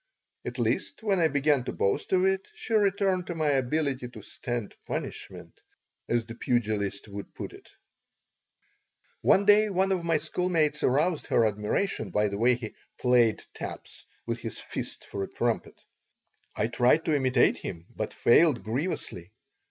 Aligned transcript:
At 0.45 0.57
least 0.57 1.03
when 1.03 1.19
I 1.19 1.27
began 1.27 1.63
to 1.65 1.71
boast 1.71 2.11
of 2.11 2.25
it 2.25 2.47
she 2.55 2.73
returned 2.73 3.27
to 3.27 3.35
my 3.35 3.49
ability 3.49 4.07
"to 4.09 4.23
stand 4.23 4.73
punishment," 4.87 5.61
as 6.09 6.25
the 6.25 6.33
pugilists 6.33 7.07
would 7.07 7.35
put 7.35 7.53
it 7.53 7.69
One 9.21 9.45
day 9.45 9.69
one 9.69 9.91
of 9.91 10.03
my 10.03 10.17
schoolmates 10.17 10.81
aroused 10.81 11.27
her 11.27 11.45
admiration 11.45 12.09
by 12.09 12.29
the 12.29 12.39
way 12.39 12.55
he 12.55 12.73
"played" 12.97 13.43
taps 13.53 14.03
with 14.25 14.39
his 14.39 14.59
fist 14.59 15.05
for 15.05 15.21
a 15.21 15.27
trumpet. 15.29 15.79
I 16.55 16.65
tried 16.65 17.05
to 17.05 17.15
imitate 17.15 17.59
him, 17.59 17.85
but 17.95 18.11
failed 18.11 18.63
grievously. 18.63 19.29